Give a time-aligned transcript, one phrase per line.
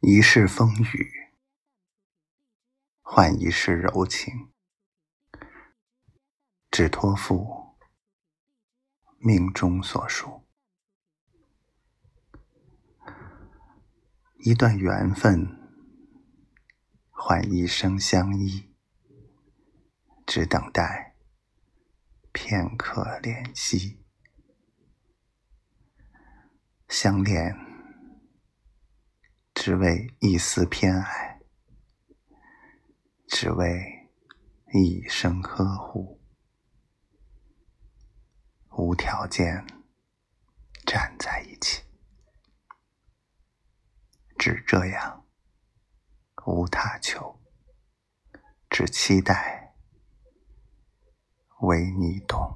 [0.00, 1.32] 一世风雨，
[3.00, 4.52] 换一世柔情，
[6.70, 7.76] 只托付
[9.18, 10.46] 命中所属。
[14.40, 15.58] 一段缘分，
[17.10, 18.76] 换一生相依，
[20.26, 21.16] 只等待
[22.32, 24.04] 片刻怜惜。
[26.86, 27.65] 相恋，
[29.66, 31.40] 只为一丝偏爱，
[33.26, 34.08] 只为
[34.72, 36.20] 一生呵护，
[38.78, 39.66] 无条件
[40.86, 41.82] 站在一起。
[44.38, 45.26] 只这样，
[46.46, 47.42] 无他求，
[48.70, 49.74] 只期待
[51.62, 52.55] 为你懂。